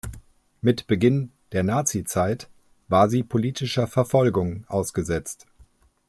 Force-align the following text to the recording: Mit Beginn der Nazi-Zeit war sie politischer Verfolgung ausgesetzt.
Mit 0.61 0.87
Beginn 0.87 1.31
der 1.51 1.61
Nazi-Zeit 1.61 2.49
war 2.87 3.07
sie 3.07 3.21
politischer 3.21 3.85
Verfolgung 3.85 4.65
ausgesetzt. 4.67 5.45